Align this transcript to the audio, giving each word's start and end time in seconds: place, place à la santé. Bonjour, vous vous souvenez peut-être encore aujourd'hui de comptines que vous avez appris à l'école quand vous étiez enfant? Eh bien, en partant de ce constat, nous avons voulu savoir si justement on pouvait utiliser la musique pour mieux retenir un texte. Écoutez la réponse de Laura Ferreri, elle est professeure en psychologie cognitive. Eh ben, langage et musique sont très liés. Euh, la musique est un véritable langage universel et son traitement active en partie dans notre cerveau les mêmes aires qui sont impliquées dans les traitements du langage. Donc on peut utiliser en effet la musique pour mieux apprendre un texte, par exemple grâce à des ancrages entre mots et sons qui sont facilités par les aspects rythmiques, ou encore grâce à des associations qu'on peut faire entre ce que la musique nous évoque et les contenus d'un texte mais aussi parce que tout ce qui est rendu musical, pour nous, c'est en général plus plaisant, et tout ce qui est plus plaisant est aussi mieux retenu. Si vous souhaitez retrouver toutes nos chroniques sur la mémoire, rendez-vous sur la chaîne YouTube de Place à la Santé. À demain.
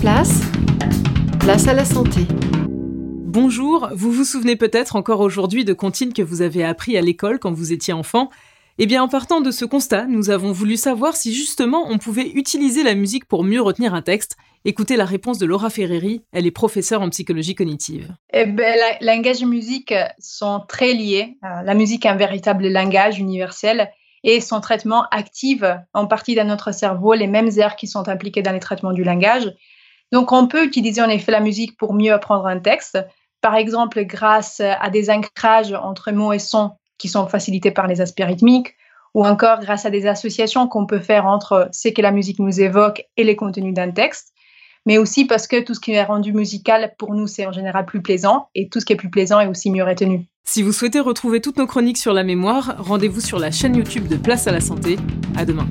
place, 0.00 0.40
place 1.40 1.68
à 1.68 1.74
la 1.74 1.84
santé. 1.84 2.20
Bonjour, 3.26 3.90
vous 3.92 4.10
vous 4.10 4.24
souvenez 4.24 4.56
peut-être 4.56 4.96
encore 4.96 5.20
aujourd'hui 5.20 5.66
de 5.66 5.74
comptines 5.74 6.14
que 6.14 6.22
vous 6.22 6.40
avez 6.40 6.64
appris 6.64 6.96
à 6.96 7.02
l'école 7.02 7.38
quand 7.38 7.52
vous 7.52 7.74
étiez 7.74 7.92
enfant? 7.92 8.30
Eh 8.78 8.86
bien, 8.86 9.02
en 9.02 9.08
partant 9.08 9.42
de 9.42 9.50
ce 9.50 9.66
constat, 9.66 10.06
nous 10.06 10.30
avons 10.30 10.52
voulu 10.52 10.78
savoir 10.78 11.16
si 11.16 11.34
justement 11.34 11.86
on 11.90 11.98
pouvait 11.98 12.30
utiliser 12.30 12.82
la 12.82 12.94
musique 12.94 13.26
pour 13.26 13.44
mieux 13.44 13.60
retenir 13.60 13.92
un 13.92 14.00
texte. 14.00 14.38
Écoutez 14.64 14.96
la 14.96 15.04
réponse 15.04 15.36
de 15.36 15.44
Laura 15.44 15.68
Ferreri, 15.68 16.22
elle 16.32 16.46
est 16.46 16.50
professeure 16.50 17.02
en 17.02 17.10
psychologie 17.10 17.54
cognitive. 17.54 18.08
Eh 18.32 18.46
ben, 18.46 18.78
langage 19.02 19.42
et 19.42 19.46
musique 19.46 19.92
sont 20.18 20.62
très 20.66 20.94
liés. 20.94 21.36
Euh, 21.44 21.62
la 21.62 21.74
musique 21.74 22.06
est 22.06 22.10
un 22.10 22.16
véritable 22.16 22.68
langage 22.68 23.18
universel 23.18 23.90
et 24.24 24.40
son 24.40 24.62
traitement 24.62 25.04
active 25.10 25.78
en 25.92 26.06
partie 26.06 26.34
dans 26.34 26.46
notre 26.46 26.72
cerveau 26.72 27.12
les 27.12 27.26
mêmes 27.26 27.50
aires 27.58 27.76
qui 27.76 27.86
sont 27.86 28.08
impliquées 28.08 28.42
dans 28.42 28.52
les 28.52 28.60
traitements 28.60 28.94
du 28.94 29.04
langage. 29.04 29.52
Donc 30.12 30.32
on 30.32 30.46
peut 30.46 30.64
utiliser 30.64 31.02
en 31.02 31.08
effet 31.08 31.32
la 31.32 31.40
musique 31.40 31.76
pour 31.76 31.94
mieux 31.94 32.12
apprendre 32.12 32.46
un 32.46 32.58
texte, 32.58 32.98
par 33.40 33.54
exemple 33.54 34.04
grâce 34.04 34.60
à 34.60 34.90
des 34.90 35.10
ancrages 35.10 35.72
entre 35.72 36.12
mots 36.12 36.32
et 36.32 36.38
sons 36.38 36.72
qui 36.98 37.08
sont 37.08 37.26
facilités 37.26 37.70
par 37.70 37.86
les 37.86 38.00
aspects 38.00 38.24
rythmiques, 38.24 38.74
ou 39.14 39.24
encore 39.24 39.60
grâce 39.60 39.86
à 39.86 39.90
des 39.90 40.06
associations 40.06 40.68
qu'on 40.68 40.86
peut 40.86 41.00
faire 41.00 41.26
entre 41.26 41.68
ce 41.72 41.88
que 41.88 42.02
la 42.02 42.12
musique 42.12 42.38
nous 42.38 42.60
évoque 42.60 43.04
et 43.16 43.24
les 43.24 43.36
contenus 43.36 43.74
d'un 43.74 43.90
texte 43.90 44.32
mais 44.86 44.98
aussi 44.98 45.24
parce 45.24 45.46
que 45.46 45.62
tout 45.62 45.74
ce 45.74 45.80
qui 45.80 45.92
est 45.92 46.02
rendu 46.02 46.32
musical, 46.32 46.94
pour 46.98 47.14
nous, 47.14 47.26
c'est 47.26 47.46
en 47.46 47.52
général 47.52 47.84
plus 47.86 48.02
plaisant, 48.02 48.48
et 48.54 48.68
tout 48.68 48.80
ce 48.80 48.84
qui 48.84 48.92
est 48.92 48.96
plus 48.96 49.10
plaisant 49.10 49.40
est 49.40 49.46
aussi 49.46 49.70
mieux 49.70 49.84
retenu. 49.84 50.26
Si 50.44 50.62
vous 50.62 50.72
souhaitez 50.72 51.00
retrouver 51.00 51.40
toutes 51.40 51.58
nos 51.58 51.66
chroniques 51.66 51.98
sur 51.98 52.12
la 52.12 52.24
mémoire, 52.24 52.76
rendez-vous 52.78 53.20
sur 53.20 53.38
la 53.38 53.50
chaîne 53.50 53.76
YouTube 53.76 54.08
de 54.08 54.16
Place 54.16 54.46
à 54.46 54.52
la 54.52 54.60
Santé. 54.60 54.96
À 55.36 55.44
demain. 55.44 55.66